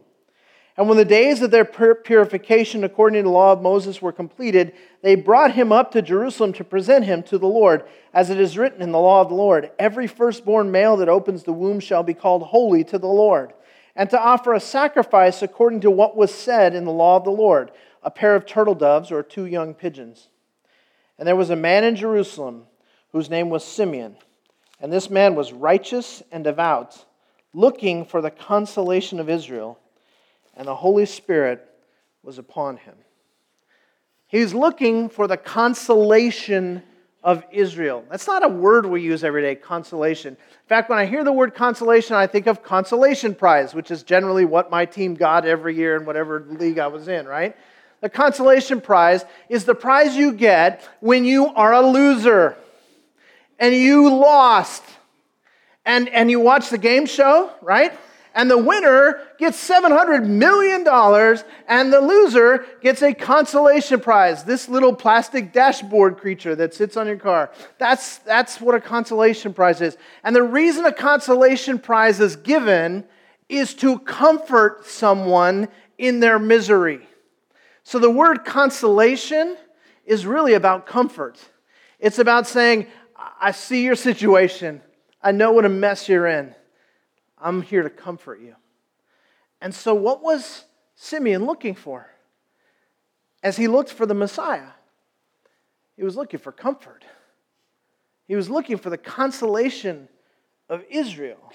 [0.77, 4.73] And when the days of their purification according to the law of Moses were completed,
[5.03, 8.57] they brought him up to Jerusalem to present him to the Lord, as it is
[8.57, 12.03] written in the law of the Lord Every firstborn male that opens the womb shall
[12.03, 13.53] be called holy to the Lord,
[13.95, 17.31] and to offer a sacrifice according to what was said in the law of the
[17.31, 17.71] Lord
[18.03, 20.29] a pair of turtle doves or two young pigeons.
[21.19, 22.65] And there was a man in Jerusalem
[23.13, 24.17] whose name was Simeon,
[24.81, 27.05] and this man was righteous and devout,
[27.53, 29.79] looking for the consolation of Israel
[30.57, 31.67] and the Holy Spirit
[32.23, 32.95] was upon him.
[34.27, 36.83] He's looking for the consolation
[37.23, 38.05] of Israel.
[38.11, 40.35] That's not a word we use every day, consolation.
[40.35, 44.03] In fact, when I hear the word consolation, I think of consolation prize, which is
[44.03, 47.57] generally what my team got every year in whatever league I was in, right?
[48.01, 52.57] The consolation prize is the prize you get when you are a loser
[53.59, 54.83] and you lost.
[55.85, 57.93] And, and you watch the game show, right?
[58.35, 60.87] And the winner gets $700 million,
[61.69, 67.07] and the loser gets a consolation prize this little plastic dashboard creature that sits on
[67.07, 67.51] your car.
[67.79, 69.97] That's, that's what a consolation prize is.
[70.25, 73.05] And the reason a consolation prize is given
[73.49, 75.69] is to comfort someone
[75.99, 77.07] in their misery.
[77.85, 79.57] So the word consolation
[80.07, 81.39] is really about comfort.
[81.99, 82.87] It's about saying,
[83.41, 84.81] I see your situation,
[85.23, 86.55] I know what a mess you're in.
[87.43, 88.55] I'm here to comfort you.
[89.61, 92.07] And so, what was Simeon looking for?
[93.43, 94.71] As he looked for the Messiah,
[95.97, 97.05] he was looking for comfort.
[98.27, 100.09] He was looking for the consolation
[100.69, 101.53] of Israel.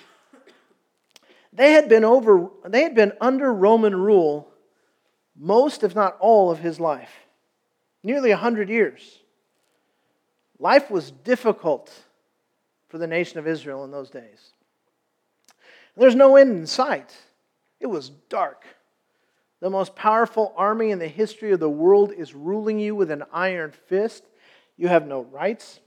[1.54, 4.52] They had been over they had been under Roman rule
[5.36, 7.12] most if not all of his life.
[8.04, 9.19] Nearly a 100 years.
[10.60, 11.91] Life was difficult
[12.89, 14.54] for the nation of Israel in those days.
[15.97, 17.15] There's no end in sight.
[17.79, 18.63] It was dark.
[19.60, 23.23] The most powerful army in the history of the world is ruling you with an
[23.33, 24.23] iron fist.
[24.77, 25.79] You have no rights.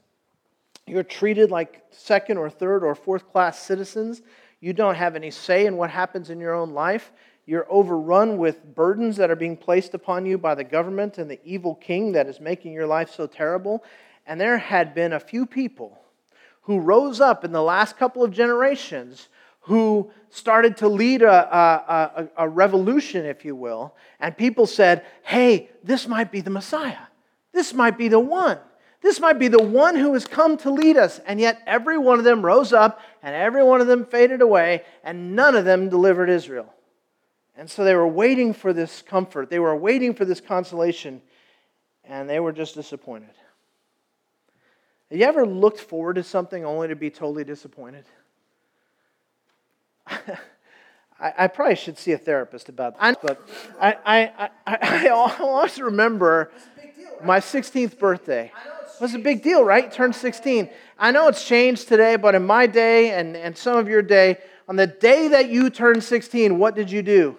[0.87, 4.23] You're treated like second or third or fourth class citizens.
[4.61, 7.12] You don't have any say in what happens in your own life.
[7.46, 11.40] You're overrun with burdens that are being placed upon you by the government and the
[11.44, 13.85] evil king that is making your life so terrible.
[14.27, 16.01] And there had been a few people
[16.62, 19.29] who rose up in the last couple of generations
[19.61, 23.94] who started to lead a, a, a, revolution, if you will.
[24.18, 27.07] And people said, hey, this might be the Messiah.
[27.53, 28.59] This might be the one.
[29.03, 31.20] This might be the one who has come to lead us.
[31.27, 34.83] And yet, every one of them rose up and every one of them faded away,
[35.03, 36.73] and none of them delivered Israel.
[37.57, 41.20] And so they were waiting for this comfort, they were waiting for this consolation,
[42.05, 43.31] and they were just disappointed.
[45.11, 48.05] Have you ever looked forward to something only to be totally disappointed?
[51.20, 53.20] I, I, probably should see a therapist about that.
[53.23, 53.40] But
[53.81, 55.09] I, I, I, I
[55.40, 56.51] always remember
[57.23, 58.53] my 16th birthday.
[58.94, 59.90] It was a big deal, right?
[59.90, 60.68] Turned 16.
[60.99, 64.38] I know it's changed today, but in my day and, and some of your day,
[64.68, 67.37] on the day that you turned 16, what did you do?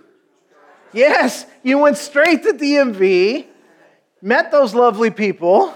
[0.94, 3.46] Yes, you went straight to DMV,
[4.22, 5.74] met those lovely people,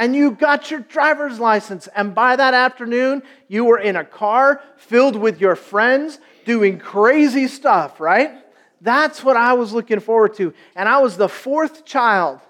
[0.00, 1.86] and you got your driver's license.
[1.94, 7.46] And by that afternoon, you were in a car filled with your friends doing crazy
[7.46, 8.32] stuff, right?
[8.80, 10.54] That's what I was looking forward to.
[10.74, 12.40] And I was the fourth child.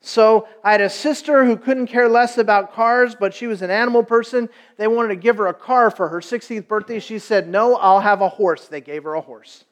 [0.00, 3.70] So I had a sister who couldn't care less about cars, but she was an
[3.70, 4.48] animal person.
[4.78, 6.98] They wanted to give her a car for her 16th birthday.
[6.98, 8.68] She said, No, I'll have a horse.
[8.68, 9.64] They gave her a horse.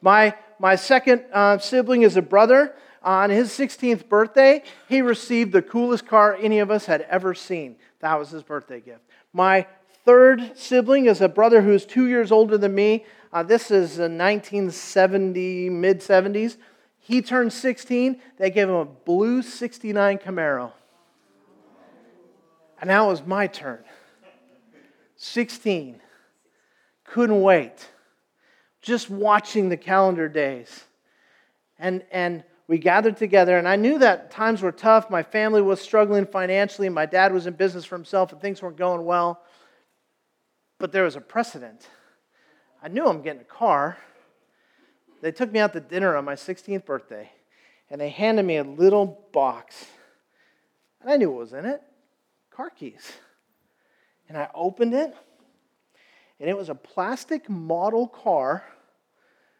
[0.00, 5.62] My, my second uh, sibling is a brother on his 16th birthday, he received the
[5.62, 7.76] coolest car any of us had ever seen.
[8.00, 9.02] That was his birthday gift.
[9.32, 9.66] My
[10.04, 13.04] third sibling is a brother who's two years older than me.
[13.32, 16.56] Uh, this is 1970, mid 70s.
[16.98, 18.20] He turned 16.
[18.38, 20.72] They gave him a blue 69 Camaro.
[22.80, 23.84] And now it was my turn.
[25.16, 26.00] 16.
[27.04, 27.88] Couldn't wait.
[28.80, 30.84] Just watching the calendar days.
[31.78, 35.10] And, and we gathered together, and I knew that times were tough.
[35.10, 36.88] My family was struggling financially.
[36.88, 39.42] My dad was in business for himself, and things weren't going well.
[40.78, 41.86] But there was a precedent.
[42.82, 43.98] I knew I'm getting a car.
[45.20, 47.30] They took me out to dinner on my 16th birthday,
[47.90, 49.86] and they handed me a little box.
[51.02, 51.82] And I knew what was in it
[52.50, 53.12] car keys.
[54.28, 55.14] And I opened it,
[56.40, 58.64] and it was a plastic model car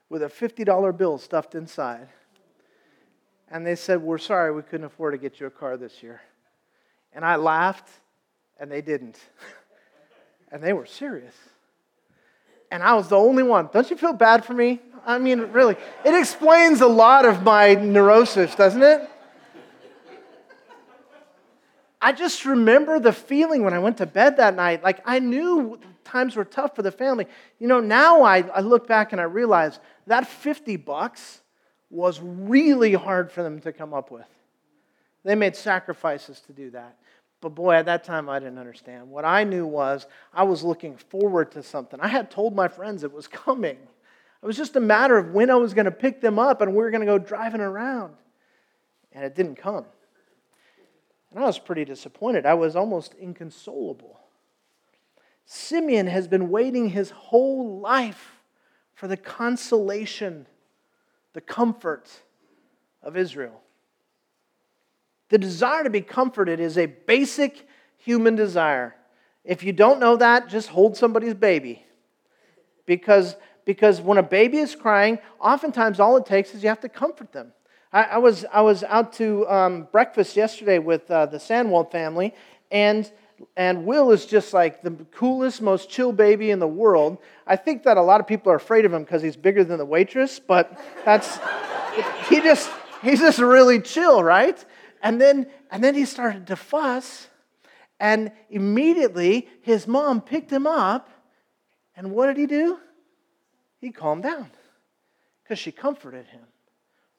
[0.08, 2.08] with a $50 bill stuffed inside
[3.50, 6.20] and they said, We're sorry, we couldn't afford to get you a car this year.
[7.12, 7.88] And I laughed,
[8.58, 9.18] and they didn't.
[10.52, 11.34] and they were serious.
[12.70, 13.68] And I was the only one.
[13.72, 14.80] Don't you feel bad for me?
[15.06, 19.08] I mean, really, it explains a lot of my neurosis, doesn't it?
[22.00, 24.82] I just remember the feeling when I went to bed that night.
[24.82, 27.26] Like I knew times were tough for the family.
[27.58, 31.40] You know, now I, I look back and I realize that 50 bucks
[31.94, 34.26] was really hard for them to come up with.
[35.22, 36.96] They made sacrifices to do that.
[37.40, 39.10] But boy, at that time, I didn't understand.
[39.10, 42.00] What I knew was I was looking forward to something.
[42.00, 43.76] I had told my friends it was coming.
[43.76, 46.72] It was just a matter of when I was going to pick them up and
[46.72, 48.14] we were going to go driving around.
[49.12, 49.84] And it didn't come.
[51.30, 52.44] And I was pretty disappointed.
[52.44, 54.20] I was almost inconsolable.
[55.46, 58.40] Simeon has been waiting his whole life
[58.94, 60.46] for the consolation,
[61.34, 62.10] the comfort
[63.02, 63.60] of Israel.
[65.28, 67.68] The desire to be comforted is a basic
[67.98, 68.94] human desire.
[69.44, 71.84] If you don't know that, just hold somebody's baby.
[72.86, 76.88] Because, because when a baby is crying, oftentimes all it takes is you have to
[76.88, 77.52] comfort them.
[77.92, 82.34] I, I was, I was out to um, breakfast yesterday with uh, the Sandwald family,
[82.70, 83.10] and,
[83.56, 87.18] and Will is just like the coolest, most chill baby in the world.
[87.46, 89.78] I think that a lot of people are afraid of him because he's bigger than
[89.78, 91.38] the waitress, but that's,
[92.28, 92.70] he just,
[93.02, 94.62] he's just really chill, right?
[95.02, 97.28] And then, and then he started to fuss,
[98.00, 101.10] and immediately his mom picked him up,
[101.96, 102.78] and what did he do?
[103.80, 104.50] He calmed down
[105.42, 106.42] because she comforted him.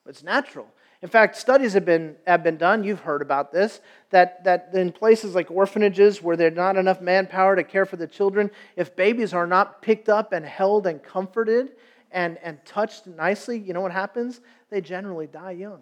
[0.08, 0.68] It's natural.
[1.06, 4.92] In fact, studies have been, have been done, you've heard about this, that, that in
[4.92, 9.32] places like orphanages where there's not enough manpower to care for the children, if babies
[9.32, 11.74] are not picked up and held and comforted
[12.10, 14.42] and, and touched nicely, you know what happens?
[14.72, 15.82] They generally die young.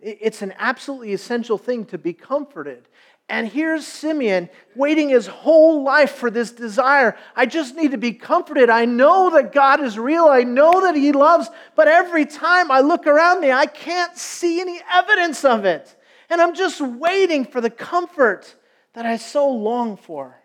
[0.00, 2.88] It's an absolutely essential thing to be comforted.
[3.28, 7.16] And here's Simeon waiting his whole life for this desire.
[7.36, 8.70] I just need to be comforted.
[8.70, 10.26] I know that God is real.
[10.26, 14.60] I know that He loves, but every time I look around me, I can't see
[14.60, 15.94] any evidence of it.
[16.30, 18.54] And I'm just waiting for the comfort
[18.94, 20.40] that I so long for.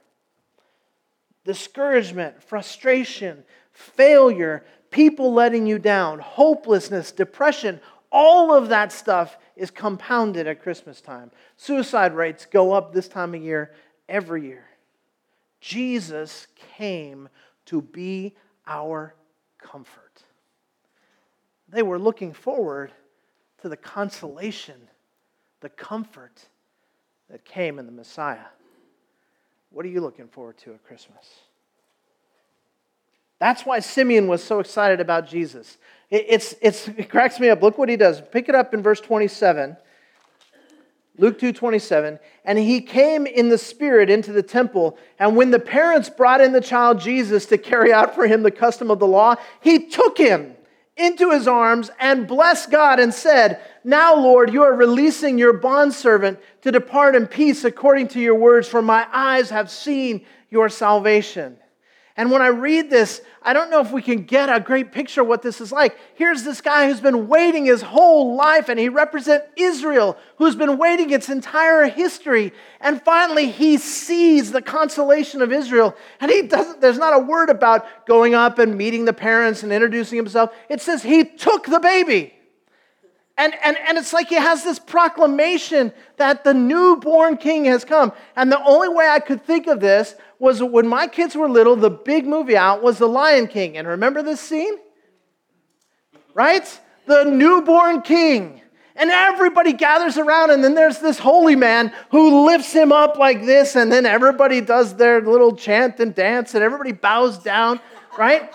[1.46, 7.80] Discouragement, frustration, failure, people letting you down, hopelessness, depression,
[8.12, 11.32] all of that stuff is compounded at Christmas time.
[11.58, 13.72] Suicide rates go up this time of year
[14.10, 14.66] every year.
[15.62, 17.30] Jesus came
[17.66, 18.36] to be
[18.68, 19.16] our
[19.58, 20.24] comfort.
[21.70, 22.92] They were looking forward
[23.62, 24.89] to the consolation,
[25.62, 26.48] the comfort
[27.30, 28.46] that came in the Messiah.
[29.70, 31.26] What are you looking forward to at Christmas?
[33.39, 35.78] That's why Simeon was so excited about Jesus.
[36.13, 37.63] It, it's, it's, it cracks me up.
[37.63, 38.21] Look what he does.
[38.21, 39.76] Pick it up in verse 27.
[41.17, 42.19] Luke 2 27.
[42.45, 44.97] And he came in the Spirit into the temple.
[45.17, 48.52] And when the parents brought in the child Jesus to carry out for him the
[48.52, 50.56] custom of the law, he took him
[50.97, 56.39] into his arms and blessed God and said, Now, Lord, you are releasing your bondservant
[56.62, 61.58] to depart in peace according to your words, for my eyes have seen your salvation.
[62.15, 65.21] And when I read this, I don't know if we can get a great picture
[65.21, 65.97] of what this is like.
[66.13, 70.78] Here's this guy who's been waiting his whole life, and he represents Israel, who's been
[70.78, 72.54] waiting its entire history.
[72.80, 75.95] And finally, he sees the consolation of Israel.
[76.19, 79.73] And he doesn't, there's not a word about going up and meeting the parents and
[79.73, 80.52] introducing himself.
[80.69, 82.36] It says he took the baby.
[83.36, 88.13] And, and, and it's like he has this proclamation that the newborn king has come.
[88.36, 91.77] And the only way I could think of this was when my kids were little,
[91.77, 93.77] the big movie out was The Lion King.
[93.77, 94.75] And remember this scene?
[96.34, 96.79] Right?
[97.08, 98.62] The newborn king.
[98.97, 103.45] And everybody gathers around, and then there's this holy man who lifts him up like
[103.45, 107.79] this, and then everybody does their little chant and dance, and everybody bows down,
[108.19, 108.53] right?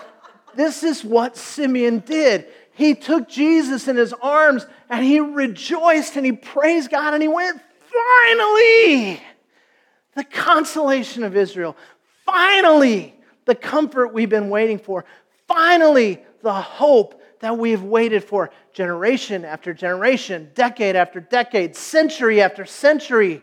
[0.55, 2.47] This is what Simeon did.
[2.73, 7.27] He took Jesus in his arms and he rejoiced and he praised God and he
[7.27, 7.59] went,
[7.91, 9.21] finally!
[10.19, 11.77] The consolation of Israel.
[12.25, 13.15] Finally,
[13.45, 15.05] the comfort we've been waiting for.
[15.47, 22.65] Finally, the hope that we've waited for generation after generation, decade after decade, century after
[22.65, 23.41] century,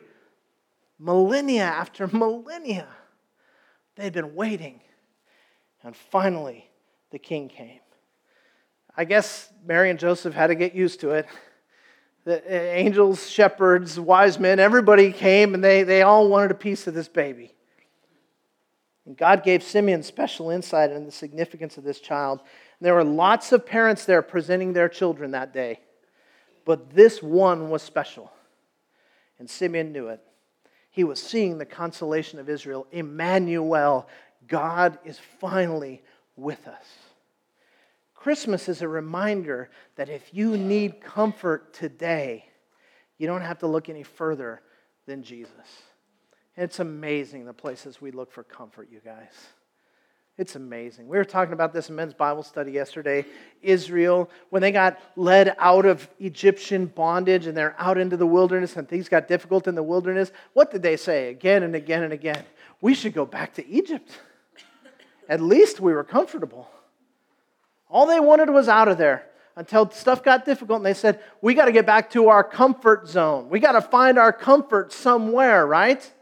[0.98, 2.88] millennia after millennia.
[3.94, 4.82] They'd been waiting.
[5.82, 6.68] And finally,
[7.10, 7.80] the king came.
[8.94, 11.26] I guess Mary and Joseph had to get used to it
[12.26, 16.88] the uh, angels, shepherds, wise men, everybody came and they, they all wanted a piece
[16.88, 17.52] of this baby.
[19.06, 22.40] And God gave Simeon special insight into the significance of this child.
[22.40, 25.78] And there were lots of parents there presenting their children that day,
[26.64, 28.32] but this one was special.
[29.38, 30.20] And Simeon knew it.
[30.90, 32.88] he was seeing the consolation of Israel.
[32.90, 34.08] Emmanuel,
[34.48, 36.02] God is finally
[36.34, 37.05] with us.
[38.26, 42.44] Christmas is a reminder that if you need comfort today,
[43.18, 44.62] you don't have to look any further
[45.06, 45.52] than Jesus.
[46.56, 49.30] It's amazing the places we look for comfort, you guys.
[50.38, 51.06] It's amazing.
[51.06, 53.24] We were talking about this in men's Bible study yesterday.
[53.62, 58.76] Israel, when they got led out of Egyptian bondage and they're out into the wilderness
[58.76, 62.12] and things got difficult in the wilderness, what did they say again and again and
[62.12, 62.42] again?
[62.80, 64.18] We should go back to Egypt.
[65.28, 66.68] At least we were comfortable.
[67.88, 69.26] All they wanted was out of there
[69.56, 73.08] until stuff got difficult and they said, We got to get back to our comfort
[73.08, 73.48] zone.
[73.48, 76.12] We got to find our comfort somewhere, right?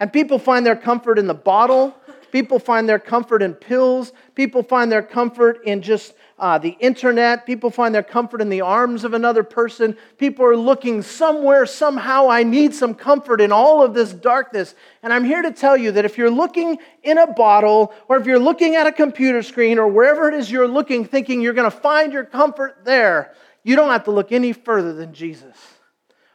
[0.00, 1.94] And people find their comfort in the bottle
[2.34, 4.12] People find their comfort in pills.
[4.34, 7.46] People find their comfort in just uh, the internet.
[7.46, 9.96] People find their comfort in the arms of another person.
[10.18, 12.28] People are looking somewhere, somehow.
[12.28, 14.74] I need some comfort in all of this darkness.
[15.02, 18.26] And I'm here to tell you that if you're looking in a bottle, or if
[18.26, 21.70] you're looking at a computer screen, or wherever it is you're looking, thinking you're going
[21.70, 25.56] to find your comfort there, you don't have to look any further than Jesus.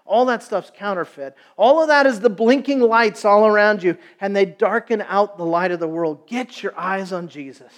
[0.06, 1.36] All that stuff's counterfeit.
[1.56, 5.46] All of that is the blinking lights all around you, and they darken out the
[5.46, 6.28] light of the world.
[6.28, 7.72] Get your eyes on Jesus,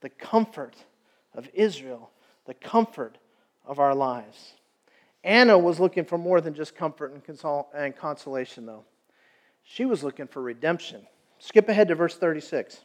[0.00, 0.74] the comfort
[1.34, 2.10] of Israel,
[2.46, 3.18] the comfort
[3.66, 4.54] of our lives.
[5.22, 8.84] Anna was looking for more than just comfort and, consol- and consolation, though.
[9.64, 11.06] She was looking for redemption.
[11.38, 12.80] Skip ahead to verse 36.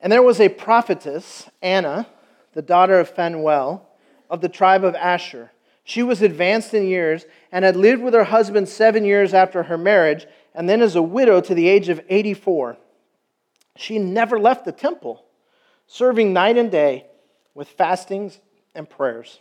[0.00, 2.06] And there was a prophetess, Anna,
[2.52, 3.88] the daughter of Phanuel,
[4.28, 5.52] of the tribe of Asher.
[5.84, 9.78] She was advanced in years and had lived with her husband seven years after her
[9.78, 12.76] marriage, and then as a widow to the age of 84.
[13.76, 15.23] She never left the temple,
[15.86, 17.06] serving night and day
[17.54, 18.40] with fastings
[18.74, 19.38] and prayers.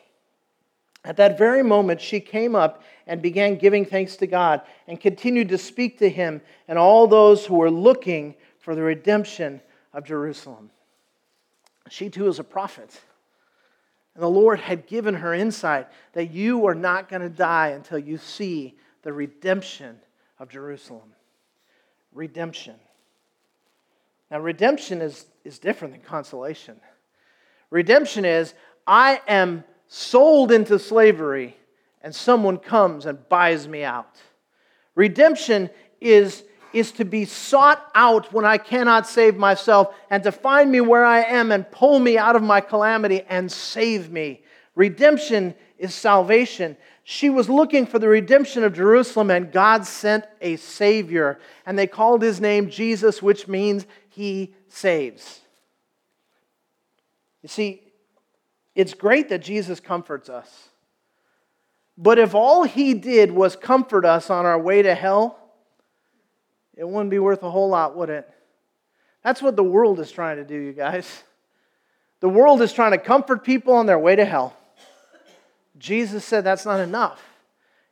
[1.05, 5.49] At that very moment, she came up and began giving thanks to God and continued
[5.49, 9.61] to speak to him and all those who were looking for the redemption
[9.93, 10.69] of Jerusalem.
[11.89, 13.01] She too is a prophet.
[14.15, 17.97] And the Lord had given her insight that you are not going to die until
[17.97, 19.99] you see the redemption
[20.39, 21.13] of Jerusalem.
[22.13, 22.75] Redemption.
[24.31, 26.79] Now, redemption is, is different than consolation.
[27.69, 28.53] Redemption is
[28.85, 31.55] I am sold into slavery
[32.01, 34.21] and someone comes and buys me out.
[34.95, 35.69] Redemption
[36.01, 40.81] is is to be sought out when I cannot save myself and to find me
[40.81, 44.41] where I am and pull me out of my calamity and save me.
[44.75, 46.75] Redemption is salvation.
[47.03, 51.37] She was looking for the redemption of Jerusalem, and God sent a Savior.
[51.65, 53.85] And they called his name Jesus, which means
[54.15, 55.41] he saves.
[57.41, 57.81] You see,
[58.75, 60.69] it's great that Jesus comforts us.
[61.97, 65.39] But if all he did was comfort us on our way to hell,
[66.75, 68.29] it wouldn't be worth a whole lot, would it?
[69.23, 71.23] That's what the world is trying to do, you guys.
[72.19, 74.55] The world is trying to comfort people on their way to hell.
[75.77, 77.21] Jesus said that's not enough.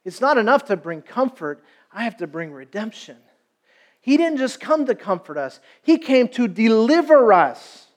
[0.06, 3.18] It's not enough to bring comfort, I have to bring redemption.
[4.02, 7.88] He didn't just come to comfort us, He came to deliver us.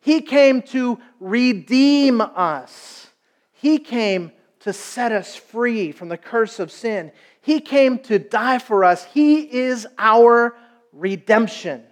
[0.00, 3.06] He came to redeem us.
[3.52, 7.12] He came to set us free from the curse of sin.
[7.40, 9.04] He came to die for us.
[9.04, 10.56] He is our
[10.92, 11.84] redemption.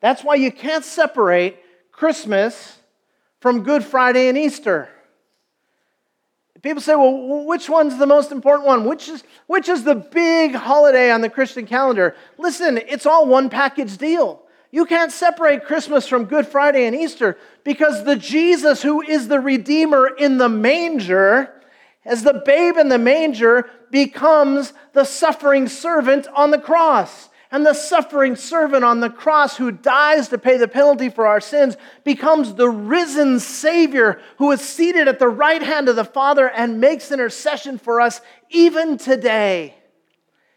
[0.00, 1.58] That's why you can't separate
[1.92, 2.78] Christmas
[3.40, 4.90] from Good Friday and Easter.
[6.62, 8.84] People say, well, which one's the most important one?
[8.84, 12.14] Which is, which is the big holiday on the Christian calendar?
[12.38, 14.40] Listen, it's all one package deal.
[14.70, 19.40] You can't separate Christmas from Good Friday and Easter because the Jesus who is the
[19.40, 21.52] Redeemer in the manger
[22.04, 27.28] as the babe in the manger becomes the suffering servant on the cross.
[27.52, 31.40] And the suffering servant on the cross who dies to pay the penalty for our
[31.40, 36.48] sins becomes the risen Savior who is seated at the right hand of the Father
[36.48, 39.74] and makes intercession for us even today.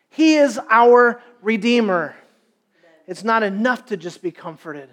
[0.09, 2.15] He is our Redeemer.
[3.07, 4.89] It's not enough to just be comforted.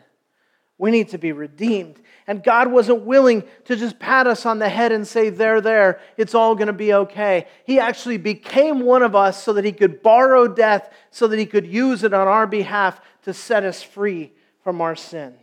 [0.78, 2.01] We need to be redeemed.
[2.26, 6.00] And God wasn't willing to just pat us on the head and say, There, there,
[6.16, 7.46] it's all going to be okay.
[7.64, 11.46] He actually became one of us so that He could borrow death, so that He
[11.46, 15.34] could use it on our behalf to set us free from our sin.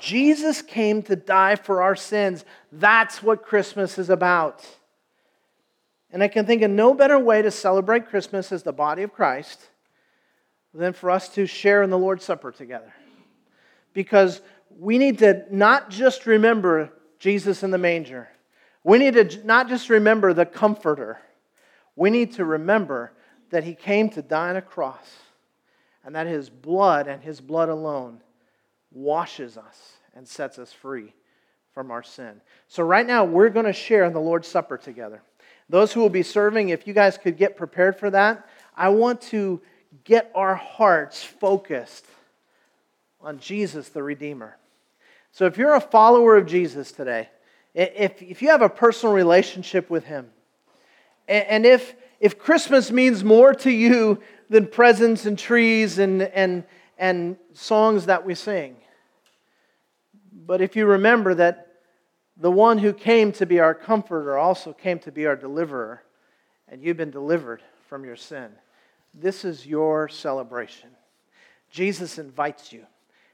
[0.00, 2.44] Jesus came to die for our sins.
[2.72, 4.66] That's what Christmas is about.
[6.12, 9.12] And I can think of no better way to celebrate Christmas as the body of
[9.12, 9.60] Christ
[10.74, 12.92] than for us to share in the Lord's Supper together.
[13.92, 14.40] Because
[14.78, 18.28] we need to not just remember Jesus in the manger.
[18.82, 21.20] We need to not just remember the comforter.
[21.96, 23.12] We need to remember
[23.50, 25.16] that he came to die on a cross
[26.04, 28.22] and that his blood and his blood alone
[28.90, 31.12] washes us and sets us free
[31.72, 32.40] from our sin.
[32.68, 35.22] So, right now, we're going to share in the Lord's Supper together.
[35.68, 39.20] Those who will be serving, if you guys could get prepared for that, I want
[39.22, 39.60] to
[40.04, 42.06] get our hearts focused
[43.20, 44.56] on Jesus the Redeemer.
[45.32, 47.28] So, if you're a follower of Jesus today,
[47.74, 50.30] if, if you have a personal relationship with Him,
[51.28, 56.64] and if, if Christmas means more to you than presents and trees and, and,
[56.98, 58.76] and songs that we sing,
[60.46, 61.68] but if you remember that
[62.36, 66.02] the one who came to be our comforter also came to be our deliverer,
[66.66, 68.50] and you've been delivered from your sin,
[69.14, 70.90] this is your celebration.
[71.70, 72.86] Jesus invites you.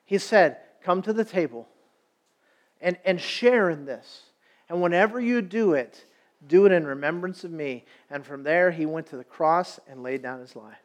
[0.04, 1.66] He said, Come to the table
[2.80, 4.22] and, and share in this.
[4.68, 6.04] And whenever you do it,
[6.46, 7.84] do it in remembrance of me.
[8.10, 10.76] And from there, he went to the cross and laid down his life.